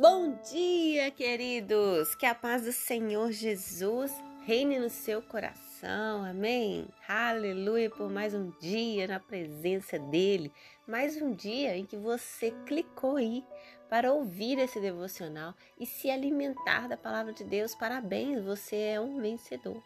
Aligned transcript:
Bom 0.00 0.38
dia, 0.48 1.10
queridos! 1.10 2.14
Que 2.14 2.24
a 2.24 2.32
paz 2.32 2.62
do 2.62 2.70
Senhor 2.70 3.32
Jesus 3.32 4.12
reine 4.46 4.78
no 4.78 4.88
seu 4.88 5.20
coração, 5.20 6.24
amém? 6.24 6.86
Aleluia 7.08 7.90
por 7.90 8.08
mais 8.08 8.32
um 8.32 8.52
dia 8.60 9.08
na 9.08 9.18
presença 9.18 9.98
dEle, 9.98 10.52
mais 10.86 11.20
um 11.20 11.34
dia 11.34 11.76
em 11.76 11.84
que 11.84 11.96
você 11.96 12.52
clicou 12.64 13.16
aí 13.16 13.44
para 13.90 14.12
ouvir 14.12 14.60
esse 14.60 14.78
devocional 14.78 15.52
e 15.80 15.84
se 15.84 16.08
alimentar 16.08 16.86
da 16.86 16.96
palavra 16.96 17.32
de 17.32 17.42
Deus. 17.42 17.74
Parabéns, 17.74 18.40
você 18.40 18.76
é 18.76 19.00
um 19.00 19.20
vencedor. 19.20 19.82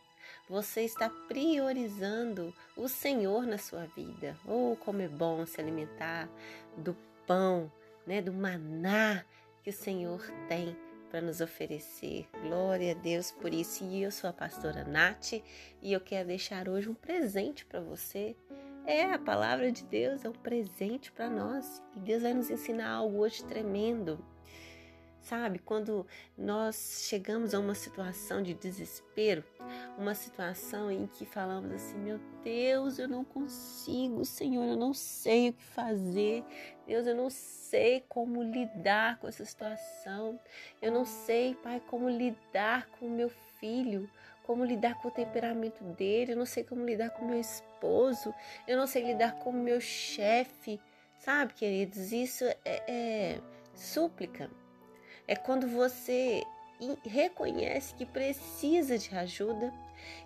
Você 0.46 0.82
está 0.82 1.08
priorizando 1.08 2.54
o 2.76 2.86
Senhor 2.86 3.46
na 3.46 3.56
sua 3.56 3.86
vida. 3.96 4.36
Oh, 4.46 4.76
como 4.84 5.00
é 5.00 5.08
bom 5.08 5.46
se 5.46 5.58
alimentar 5.58 6.28
do 6.76 6.94
pão, 7.26 7.72
né, 8.06 8.20
do 8.20 8.30
maná 8.30 9.24
que 9.62 9.70
o 9.70 9.72
Senhor 9.72 10.20
tem 10.48 10.76
para 11.10 11.20
nos 11.20 11.40
oferecer. 11.40 12.26
Glória 12.42 12.92
a 12.92 12.94
Deus 12.94 13.30
por 13.30 13.52
isso. 13.52 13.84
E 13.84 14.02
eu 14.02 14.10
sou 14.10 14.28
a 14.28 14.32
pastora 14.32 14.84
Nath 14.84 15.34
e 15.82 15.92
eu 15.92 16.00
quero 16.00 16.28
deixar 16.28 16.68
hoje 16.68 16.88
um 16.88 16.94
presente 16.94 17.64
para 17.64 17.80
você. 17.80 18.34
É, 18.84 19.04
a 19.04 19.18
palavra 19.18 19.70
de 19.70 19.84
Deus 19.84 20.24
é 20.24 20.28
um 20.28 20.32
presente 20.32 21.12
para 21.12 21.30
nós 21.30 21.82
e 21.94 22.00
Deus 22.00 22.22
vai 22.22 22.34
nos 22.34 22.50
ensinar 22.50 22.90
algo 22.90 23.18
hoje 23.18 23.44
tremendo. 23.44 24.24
Sabe, 25.22 25.60
quando 25.60 26.04
nós 26.36 27.04
chegamos 27.08 27.54
a 27.54 27.60
uma 27.60 27.76
situação 27.76 28.42
de 28.42 28.54
desespero, 28.54 29.44
uma 29.96 30.16
situação 30.16 30.90
em 30.90 31.06
que 31.06 31.24
falamos 31.24 31.70
assim: 31.70 31.96
meu 31.96 32.18
Deus, 32.42 32.98
eu 32.98 33.06
não 33.06 33.24
consigo, 33.24 34.24
Senhor, 34.24 34.64
eu 34.64 34.76
não 34.76 34.92
sei 34.92 35.50
o 35.50 35.52
que 35.52 35.62
fazer, 35.62 36.44
Deus, 36.88 37.06
eu 37.06 37.14
não 37.14 37.30
sei 37.30 38.04
como 38.08 38.42
lidar 38.42 39.20
com 39.20 39.28
essa 39.28 39.44
situação, 39.44 40.40
eu 40.82 40.90
não 40.90 41.04
sei, 41.04 41.54
Pai, 41.54 41.80
como 41.86 42.08
lidar 42.08 42.88
com 42.98 43.06
o 43.06 43.10
meu 43.10 43.30
filho, 43.60 44.10
como 44.42 44.64
lidar 44.64 45.00
com 45.00 45.06
o 45.06 45.12
temperamento 45.12 45.84
dele, 45.84 46.32
eu 46.32 46.36
não 46.36 46.46
sei 46.46 46.64
como 46.64 46.84
lidar 46.84 47.10
com 47.10 47.24
o 47.24 47.28
meu 47.28 47.38
esposo, 47.38 48.34
eu 48.66 48.76
não 48.76 48.88
sei 48.88 49.04
lidar 49.04 49.38
com 49.38 49.50
o 49.50 49.52
meu 49.52 49.80
chefe, 49.80 50.80
sabe, 51.16 51.54
queridos? 51.54 52.10
Isso 52.10 52.44
é, 52.64 52.82
é 52.88 53.40
súplica 53.72 54.50
é 55.26 55.36
quando 55.36 55.68
você 55.68 56.44
reconhece 57.04 57.94
que 57.94 58.04
precisa 58.04 58.98
de 58.98 59.14
ajuda 59.14 59.72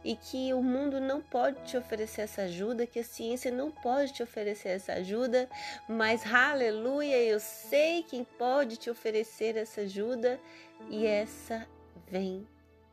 e 0.02 0.16
que 0.16 0.54
o 0.54 0.62
mundo 0.62 1.00
não 1.00 1.20
pode 1.20 1.62
te 1.64 1.76
oferecer 1.76 2.22
essa 2.22 2.42
ajuda, 2.42 2.86
que 2.86 3.00
a 3.00 3.04
ciência 3.04 3.50
não 3.50 3.70
pode 3.70 4.14
te 4.14 4.22
oferecer 4.22 4.70
essa 4.70 4.94
ajuda, 4.94 5.48
mas 5.88 6.24
aleluia, 6.32 7.22
eu 7.22 7.38
sei 7.38 8.02
quem 8.02 8.24
pode 8.24 8.76
te 8.76 8.88
oferecer 8.88 9.56
essa 9.56 9.82
ajuda 9.82 10.40
e 10.88 11.06
essa 11.06 11.66
vem 12.08 12.46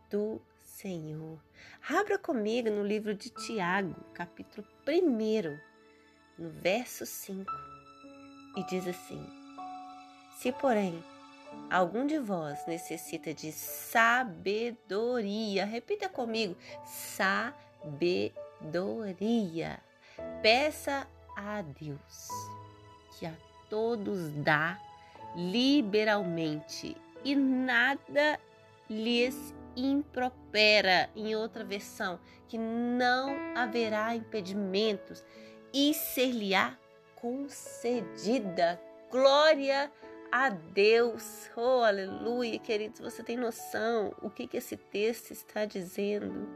do 0.09 0.41
Senhor. 0.61 1.39
Abra 1.89 2.17
comigo 2.17 2.69
no 2.69 2.83
livro 2.83 3.13
de 3.13 3.29
Tiago, 3.29 3.95
capítulo 4.13 4.67
1, 4.87 5.59
no 6.37 6.49
verso 6.49 7.05
5, 7.05 7.51
e 8.57 8.63
diz 8.65 8.87
assim: 8.87 9.25
Se, 10.37 10.51
porém, 10.51 11.01
Algum 11.69 12.05
de 12.05 12.19
vós 12.19 12.65
necessita 12.67 13.33
de 13.33 13.51
sabedoria. 13.51 14.85
Repita 15.65 16.07
comigo: 16.07 16.55
sabedoria. 16.85 18.19
Peça 20.41 21.07
a 21.35 21.61
Deus 21.61 22.27
que 23.17 23.25
a 23.25 23.33
todos 23.69 24.29
dá 24.43 24.79
liberalmente 25.35 26.95
e 27.23 27.35
nada 27.35 28.39
lhes 28.89 29.53
impropera. 29.75 31.09
Em 31.15 31.35
outra 31.35 31.63
versão, 31.63 32.19
que 32.47 32.57
não 32.57 33.35
haverá 33.55 34.15
impedimentos 34.15 35.23
e 35.73 35.93
ser-lhe-á 35.93 36.77
concedida. 37.15 38.79
Glória 39.09 39.85
a 39.85 40.12
a 40.33 40.49
Deus. 40.49 41.47
Oh, 41.55 41.83
aleluia, 41.83 42.57
queridos. 42.57 42.99
Você 42.99 43.21
tem 43.21 43.37
noção 43.37 44.15
o 44.19 44.31
que, 44.31 44.47
que 44.47 44.57
esse 44.57 44.75
texto 44.75 45.29
está 45.29 45.63
dizendo? 45.63 46.49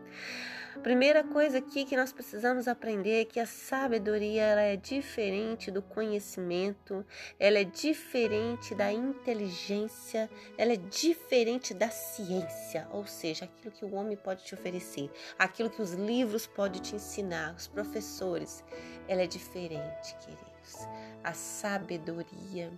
Primeira 0.82 1.24
coisa 1.24 1.60
aqui 1.60 1.86
que 1.86 1.96
nós 1.96 2.12
precisamos 2.12 2.68
aprender 2.68 3.22
é 3.22 3.26
que 3.26 3.40
a 3.40 3.46
sabedoria 3.46 4.42
ela 4.42 4.62
é 4.62 4.76
diferente 4.76 5.70
do 5.70 5.84
conhecimento, 5.84 7.06
ela 7.40 7.60
é 7.60 7.64
diferente 7.64 8.74
da 8.74 8.92
inteligência, 8.92 10.28
ela 10.58 10.74
é 10.74 10.78
diferente 10.78 11.72
da 11.76 11.92
ciência, 11.92 12.88
ou 12.92 13.06
seja, 13.06 13.46
aquilo 13.46 13.72
que 13.72 13.86
o 13.86 13.94
homem 13.94 14.18
pode 14.18 14.44
te 14.44 14.56
oferecer, 14.56 15.12
aquilo 15.38 15.70
que 15.70 15.84
os 15.84 15.94
livros 15.94 16.48
podem 16.48 16.82
te 16.82 16.96
ensinar, 16.96 17.54
os 17.56 17.68
professores, 17.68 18.64
ela 19.08 19.22
é 19.22 19.28
diferente, 19.28 20.16
queridos. 20.68 20.88
A 21.24 21.34
sabedoria, 21.34 22.72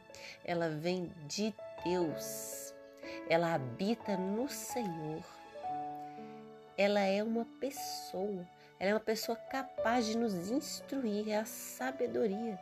ela 0.45 0.69
vem 0.69 1.11
de 1.27 1.53
Deus. 1.83 2.73
Ela 3.29 3.53
habita 3.53 4.17
no 4.17 4.47
Senhor. 4.47 5.23
Ela 6.78 7.01
é 7.01 7.22
uma 7.22 7.45
pessoa, 7.59 8.47
ela 8.79 8.91
é 8.91 8.94
uma 8.94 8.99
pessoa 8.99 9.35
capaz 9.35 10.05
de 10.05 10.17
nos 10.17 10.49
instruir, 10.49 11.29
é 11.29 11.35
a 11.35 11.45
sabedoria. 11.45 12.57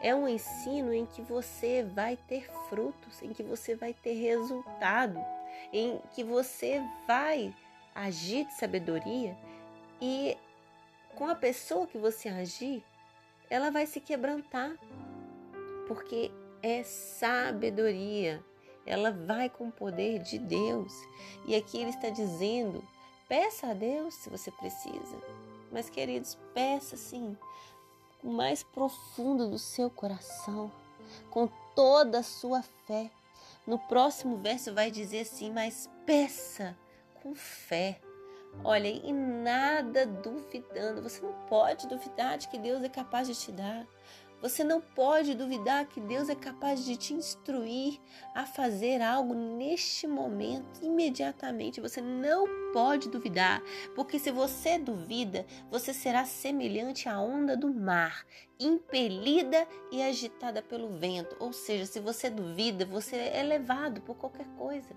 É 0.00 0.14
um 0.14 0.26
ensino 0.26 0.92
em 0.92 1.06
que 1.06 1.22
você 1.22 1.82
vai 1.82 2.16
ter 2.28 2.50
frutos, 2.68 3.22
em 3.22 3.32
que 3.32 3.42
você 3.42 3.74
vai 3.74 3.92
ter 3.92 4.14
resultado, 4.14 5.18
em 5.72 6.00
que 6.12 6.24
você 6.24 6.82
vai 7.06 7.54
agir 7.94 8.46
de 8.46 8.54
sabedoria 8.54 9.36
e 10.00 10.36
com 11.14 11.26
a 11.28 11.34
pessoa 11.34 11.86
que 11.86 11.96
você 11.96 12.28
agir, 12.28 12.84
ela 13.48 13.70
vai 13.70 13.86
se 13.86 14.00
quebrantar, 14.00 14.76
porque 15.86 16.30
é 16.62 16.82
sabedoria. 16.82 18.44
Ela 18.84 19.10
vai 19.10 19.50
com 19.50 19.68
o 19.68 19.72
poder 19.72 20.20
de 20.20 20.38
Deus. 20.38 20.92
E 21.44 21.54
aqui 21.54 21.78
ele 21.78 21.90
está 21.90 22.08
dizendo: 22.08 22.84
peça 23.28 23.68
a 23.68 23.74
Deus 23.74 24.14
se 24.14 24.30
você 24.30 24.50
precisa. 24.50 25.16
Mas, 25.72 25.90
queridos, 25.90 26.38
peça 26.54 26.96
sim, 26.96 27.36
o 28.22 28.30
mais 28.30 28.62
profundo 28.62 29.50
do 29.50 29.58
seu 29.58 29.90
coração, 29.90 30.70
com 31.30 31.48
toda 31.74 32.20
a 32.20 32.22
sua 32.22 32.62
fé. 32.86 33.10
No 33.66 33.78
próximo 33.78 34.36
verso 34.36 34.72
vai 34.72 34.90
dizer 34.90 35.20
assim: 35.20 35.50
mas 35.50 35.90
peça 36.04 36.76
com 37.22 37.34
fé. 37.34 38.00
Olha, 38.64 38.88
e 38.88 39.12
nada 39.12 40.06
duvidando. 40.06 41.02
Você 41.02 41.20
não 41.24 41.32
pode 41.46 41.86
duvidar 41.86 42.38
de 42.38 42.48
que 42.48 42.58
Deus 42.58 42.82
é 42.82 42.88
capaz 42.88 43.28
de 43.28 43.34
te 43.34 43.52
dar. 43.52 43.86
Você 44.42 44.62
não 44.62 44.82
pode 44.82 45.34
duvidar 45.34 45.86
que 45.86 45.98
Deus 45.98 46.28
é 46.28 46.34
capaz 46.34 46.84
de 46.84 46.94
te 46.96 47.14
instruir 47.14 47.98
a 48.34 48.44
fazer 48.44 49.00
algo 49.00 49.34
neste 49.34 50.06
momento, 50.06 50.84
imediatamente. 50.84 51.80
Você 51.80 52.02
não 52.02 52.46
pode 52.72 53.08
duvidar, 53.08 53.62
porque 53.94 54.18
se 54.18 54.30
você 54.30 54.78
duvida, 54.78 55.46
você 55.70 55.94
será 55.94 56.26
semelhante 56.26 57.08
à 57.08 57.18
onda 57.18 57.56
do 57.56 57.72
mar, 57.72 58.26
impelida 58.60 59.66
e 59.90 60.02
agitada 60.02 60.62
pelo 60.62 60.98
vento. 60.98 61.34
Ou 61.40 61.52
seja, 61.52 61.86
se 61.86 61.98
você 61.98 62.28
duvida, 62.28 62.84
você 62.84 63.16
é 63.16 63.42
levado 63.42 64.02
por 64.02 64.16
qualquer 64.16 64.46
coisa. 64.58 64.94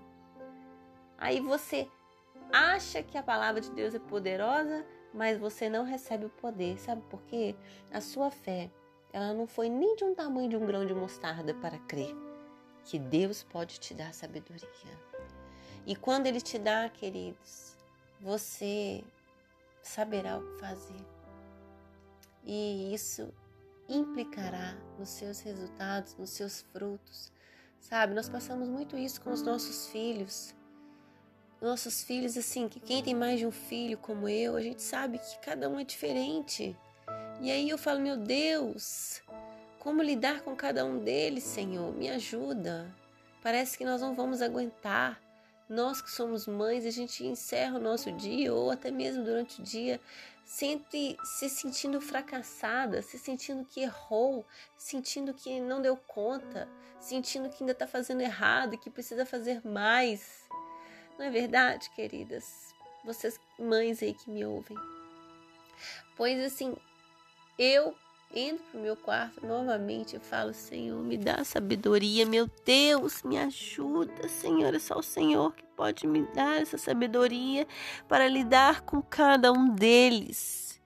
Aí 1.16 1.40
você 1.40 1.88
acha 2.52 3.02
que 3.02 3.16
a 3.16 3.22
palavra 3.22 3.60
de 3.60 3.70
Deus 3.70 3.94
é 3.94 3.98
poderosa, 3.98 4.84
mas 5.12 5.38
você 5.38 5.68
não 5.68 5.84
recebe 5.84 6.26
o 6.26 6.30
poder. 6.30 6.78
Sabe 6.78 7.02
por 7.10 7.22
quê? 7.22 7.54
A 7.92 8.00
sua 8.00 8.30
fé, 8.30 8.70
ela 9.12 9.32
não 9.32 9.46
foi 9.46 9.68
nem 9.68 9.96
de 9.96 10.04
um 10.04 10.14
tamanho 10.14 10.48
de 10.48 10.56
um 10.56 10.66
grão 10.66 10.86
de 10.86 10.94
mostarda 10.94 11.54
para 11.54 11.78
crer 11.80 12.14
que 12.84 12.98
Deus 12.98 13.42
pode 13.42 13.78
te 13.78 13.94
dar 13.94 14.12
sabedoria. 14.14 14.68
E 15.86 15.96
quando 15.96 16.26
ele 16.26 16.40
te 16.40 16.58
dá, 16.58 16.88
queridos, 16.88 17.76
você 18.20 19.02
saberá 19.82 20.38
o 20.38 20.42
que 20.42 20.60
fazer. 20.60 21.06
E 22.44 22.94
isso 22.94 23.32
implicará 23.88 24.76
nos 24.98 25.08
seus 25.08 25.40
resultados, 25.40 26.16
nos 26.16 26.30
seus 26.30 26.62
frutos. 26.72 27.32
Sabe, 27.80 28.14
nós 28.14 28.28
passamos 28.28 28.68
muito 28.68 28.96
isso 28.96 29.20
com 29.20 29.30
os 29.30 29.42
nossos 29.42 29.88
filhos 29.88 30.54
nossos 31.60 32.02
filhos, 32.02 32.36
assim, 32.36 32.68
que 32.68 32.80
quem 32.80 33.02
tem 33.02 33.14
mais 33.14 33.38
de 33.38 33.46
um 33.46 33.50
filho 33.50 33.98
como 33.98 34.28
eu, 34.28 34.56
a 34.56 34.60
gente 34.60 34.82
sabe 34.82 35.18
que 35.18 35.38
cada 35.40 35.68
um 35.68 35.78
é 35.78 35.84
diferente. 35.84 36.76
E 37.40 37.50
aí 37.50 37.68
eu 37.68 37.78
falo, 37.78 38.00
meu 38.00 38.16
Deus, 38.16 39.22
como 39.78 40.02
lidar 40.02 40.42
com 40.42 40.54
cada 40.54 40.84
um 40.84 40.98
deles, 40.98 41.44
Senhor? 41.44 41.94
Me 41.94 42.08
ajuda. 42.10 42.94
Parece 43.42 43.78
que 43.78 43.84
nós 43.84 44.00
não 44.00 44.14
vamos 44.14 44.42
aguentar. 44.42 45.20
Nós 45.68 46.02
que 46.02 46.10
somos 46.10 46.46
mães, 46.46 46.84
a 46.84 46.90
gente 46.90 47.24
encerra 47.24 47.78
o 47.78 47.82
nosso 47.82 48.10
dia 48.12 48.52
ou 48.52 48.70
até 48.70 48.90
mesmo 48.90 49.24
durante 49.24 49.60
o 49.60 49.64
dia 49.64 50.00
sempre 50.50 51.16
se 51.22 51.48
sentindo 51.48 52.00
fracassada, 52.00 53.00
se 53.02 53.16
sentindo 53.16 53.64
que 53.64 53.82
errou, 53.82 54.44
sentindo 54.76 55.32
que 55.32 55.60
não 55.60 55.80
deu 55.80 55.96
conta, 55.96 56.68
sentindo 56.98 57.48
que 57.48 57.62
ainda 57.62 57.70
está 57.70 57.86
fazendo 57.86 58.20
errado 58.20 58.76
que 58.76 58.90
precisa 58.90 59.24
fazer 59.24 59.64
mais. 59.64 60.40
Não 61.20 61.26
é 61.26 61.30
verdade, 61.30 61.90
queridas? 61.90 62.74
Vocês, 63.04 63.38
mães 63.58 64.02
aí 64.02 64.14
que 64.14 64.30
me 64.30 64.42
ouvem. 64.42 64.74
Pois 66.16 66.42
assim, 66.42 66.74
eu 67.58 67.94
entro 68.34 68.64
pro 68.70 68.80
meu 68.80 68.96
quarto 68.96 69.46
novamente 69.46 70.16
e 70.16 70.18
falo: 70.18 70.54
Senhor, 70.54 70.98
me 71.02 71.18
dá 71.18 71.44
sabedoria, 71.44 72.24
meu 72.24 72.48
Deus, 72.64 73.22
me 73.22 73.36
ajuda, 73.36 74.30
Senhor. 74.30 74.74
É 74.74 74.78
só 74.78 74.98
o 74.98 75.02
Senhor 75.02 75.54
que 75.54 75.62
pode 75.76 76.06
me 76.06 76.22
dar 76.32 76.62
essa 76.62 76.78
sabedoria 76.78 77.68
para 78.08 78.26
lidar 78.26 78.80
com 78.80 79.02
cada 79.02 79.52
um 79.52 79.74
deles. 79.74 80.80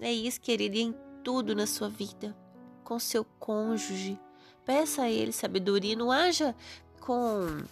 É 0.00 0.12
isso, 0.12 0.40
querida, 0.40 0.78
em 0.78 0.94
tudo 1.24 1.56
na 1.56 1.66
sua 1.66 1.88
vida, 1.88 2.36
com 2.84 3.00
seu 3.00 3.24
cônjuge. 3.24 4.16
Peça 4.64 5.02
a 5.02 5.10
ele 5.10 5.32
sabedoria, 5.32 5.96
não 5.96 6.12
haja 6.12 6.54
com 7.00 7.64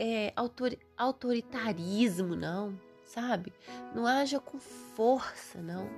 é, 0.00 0.32
autor, 0.36 0.78
autoritarismo, 0.96 2.36
não, 2.36 2.78
sabe? 3.04 3.52
Não 3.94 4.06
haja 4.06 4.38
com 4.38 4.58
força, 4.58 5.60
não. 5.60 5.88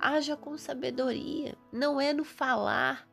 Haja 0.00 0.36
com 0.36 0.56
sabedoria. 0.56 1.54
Não 1.70 2.00
é 2.00 2.12
no 2.12 2.24
falar, 2.24 3.06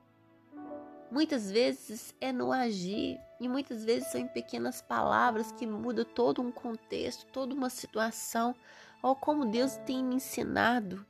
Muitas 1.11 1.51
vezes 1.51 2.15
é 2.21 2.31
no 2.31 2.53
agir 2.53 3.19
e 3.37 3.49
muitas 3.49 3.83
vezes 3.83 4.09
são 4.09 4.21
em 4.21 4.29
pequenas 4.29 4.81
palavras 4.81 5.51
que 5.51 5.67
mudam 5.67 6.05
todo 6.05 6.41
um 6.41 6.49
contexto, 6.53 7.25
toda 7.33 7.53
uma 7.53 7.69
situação. 7.69 8.55
Olha 9.03 9.15
como 9.15 9.45
Deus 9.45 9.75
tem 9.85 10.01
me 10.01 10.15
ensinado, 10.15 11.05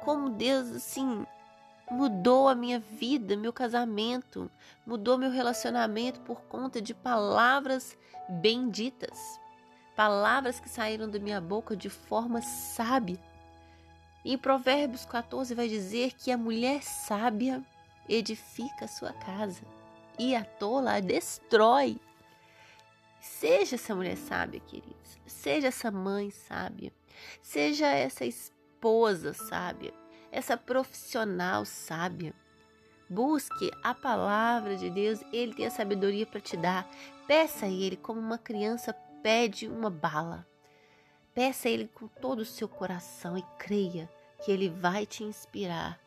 como 0.00 0.28
Deus 0.28 0.72
assim 0.72 1.24
mudou 1.90 2.48
a 2.48 2.54
minha 2.54 2.78
vida, 2.78 3.36
meu 3.36 3.52
casamento, 3.52 4.50
mudou 4.86 5.18
meu 5.18 5.30
relacionamento 5.30 6.20
por 6.20 6.40
conta 6.42 6.80
de 6.80 6.94
palavras 6.94 7.96
benditas, 8.28 9.38
palavras 9.94 10.58
que 10.58 10.68
saíram 10.68 11.08
da 11.08 11.18
minha 11.18 11.40
boca 11.40 11.76
de 11.76 11.90
forma 11.90 12.40
sábia. 12.42 13.18
Em 14.24 14.38
Provérbios 14.38 15.04
14 15.04 15.54
vai 15.54 15.68
dizer 15.68 16.12
que 16.14 16.30
a 16.30 16.38
mulher 16.38 16.82
sábia 16.82 17.62
edifica 18.08 18.86
a 18.86 18.88
sua 18.88 19.12
casa 19.12 19.62
e 20.18 20.34
a 20.34 20.44
tola 20.44 20.94
a 20.94 21.00
destrói. 21.00 22.00
Seja 23.20 23.76
essa 23.76 23.94
mulher 23.94 24.16
sábia, 24.16 24.60
queridos. 24.60 25.18
Seja 25.26 25.68
essa 25.68 25.90
mãe 25.90 26.30
sábia. 26.30 26.92
Seja 27.42 27.86
essa 27.86 28.24
esposa 28.24 29.32
sábia. 29.32 30.03
Essa 30.34 30.56
profissional 30.56 31.64
sábia. 31.64 32.34
Busque 33.08 33.70
a 33.84 33.94
palavra 33.94 34.74
de 34.76 34.90
Deus. 34.90 35.20
Ele 35.32 35.54
tem 35.54 35.66
a 35.66 35.70
sabedoria 35.70 36.26
para 36.26 36.40
te 36.40 36.56
dar. 36.56 36.90
Peça 37.28 37.66
a 37.66 37.68
Ele 37.68 37.96
como 37.96 38.18
uma 38.18 38.36
criança 38.36 38.92
pede 39.22 39.68
uma 39.68 39.88
bala. 39.88 40.44
Peça 41.32 41.68
a 41.68 41.70
Ele 41.70 41.86
com 41.86 42.08
todo 42.08 42.40
o 42.40 42.44
seu 42.44 42.68
coração 42.68 43.38
e 43.38 43.44
creia 43.60 44.10
que 44.44 44.50
Ele 44.50 44.68
vai 44.68 45.06
te 45.06 45.22
inspirar. 45.22 46.00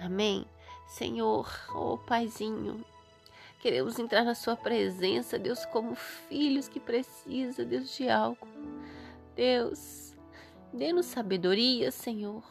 Amém? 0.00 0.44
Senhor, 0.88 1.48
oh 1.72 1.96
Paizinho, 1.96 2.84
queremos 3.60 4.00
entrar 4.00 4.24
na 4.24 4.34
Sua 4.34 4.56
presença, 4.56 5.38
Deus, 5.38 5.64
como 5.66 5.94
filhos 5.94 6.68
que 6.68 6.80
precisa, 6.80 7.64
Deus, 7.64 7.96
de 7.96 8.10
algo. 8.10 8.48
Deus, 9.36 10.16
dê-nos 10.72 11.06
sabedoria, 11.06 11.92
Senhor. 11.92 12.42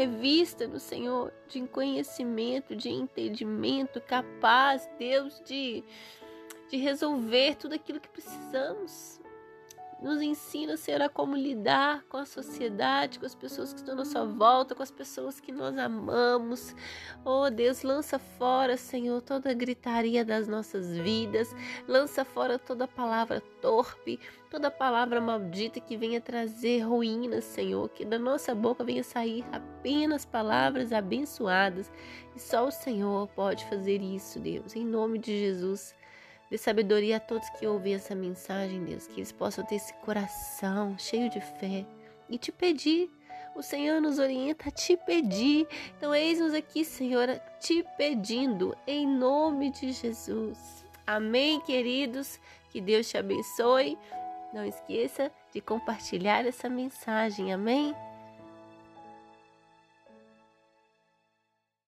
Revista-nos, 0.00 0.82
Senhor, 0.82 1.30
de 1.46 1.60
conhecimento, 1.66 2.74
de 2.74 2.88
entendimento, 2.88 4.00
capaz, 4.00 4.88
Deus, 4.98 5.42
de, 5.44 5.84
de 6.70 6.78
resolver 6.78 7.56
tudo 7.56 7.74
aquilo 7.74 8.00
que 8.00 8.08
precisamos 8.08 9.19
nos 10.02 10.22
ensina, 10.22 10.76
Senhor, 10.76 11.02
a 11.02 11.08
como 11.08 11.36
lidar 11.36 12.02
com 12.08 12.16
a 12.16 12.24
sociedade, 12.24 13.18
com 13.18 13.26
as 13.26 13.34
pessoas 13.34 13.72
que 13.72 13.80
estão 13.80 13.94
à 13.94 13.98
nossa 13.98 14.24
volta, 14.24 14.74
com 14.74 14.82
as 14.82 14.90
pessoas 14.90 15.38
que 15.40 15.52
nós 15.52 15.76
amamos. 15.76 16.74
Oh 17.24 17.50
Deus, 17.50 17.82
lança 17.82 18.18
fora, 18.18 18.76
Senhor, 18.76 19.20
toda 19.20 19.50
a 19.50 19.54
gritaria 19.54 20.24
das 20.24 20.48
nossas 20.48 20.96
vidas, 20.96 21.54
lança 21.86 22.24
fora 22.24 22.58
toda 22.58 22.88
palavra 22.88 23.42
torpe, 23.60 24.18
toda 24.50 24.70
palavra 24.70 25.20
maldita 25.20 25.80
que 25.80 25.96
venha 25.96 26.20
trazer 26.20 26.80
ruínas, 26.80 27.44
Senhor, 27.44 27.88
que 27.90 28.04
da 28.04 28.18
nossa 28.18 28.54
boca 28.54 28.82
venha 28.82 29.04
sair 29.04 29.44
apenas 29.52 30.24
palavras 30.24 30.92
abençoadas. 30.92 31.92
E 32.34 32.40
só 32.40 32.66
o 32.66 32.70
Senhor 32.70 33.28
pode 33.28 33.64
fazer 33.66 34.00
isso, 34.00 34.38
Deus, 34.38 34.74
em 34.74 34.84
nome 34.84 35.18
de 35.18 35.38
Jesus. 35.38 35.94
Dê 36.50 36.58
sabedoria 36.58 37.18
a 37.18 37.20
todos 37.20 37.48
que 37.50 37.66
ouvem 37.66 37.94
essa 37.94 38.14
mensagem, 38.14 38.84
Deus, 38.84 39.06
que 39.06 39.20
eles 39.20 39.30
possam 39.30 39.64
ter 39.64 39.76
esse 39.76 39.94
coração 39.94 40.98
cheio 40.98 41.30
de 41.30 41.40
fé 41.40 41.86
e 42.28 42.36
te 42.36 42.50
pedir. 42.50 43.08
O 43.54 43.62
Senhor 43.62 44.00
nos 44.00 44.18
orienta 44.18 44.68
a 44.68 44.72
te 44.72 44.96
pedir. 44.96 45.66
Então, 45.96 46.14
eis-nos 46.14 46.52
aqui, 46.52 46.84
Senhor, 46.84 47.28
te 47.60 47.84
pedindo, 47.96 48.76
em 48.86 49.06
nome 49.06 49.70
de 49.70 49.92
Jesus. 49.92 50.84
Amém, 51.06 51.60
queridos. 51.60 52.40
Que 52.70 52.80
Deus 52.80 53.08
te 53.08 53.16
abençoe. 53.16 53.96
Não 54.52 54.64
esqueça 54.64 55.30
de 55.52 55.60
compartilhar 55.60 56.44
essa 56.44 56.68
mensagem. 56.68 57.52
Amém? 57.52 57.94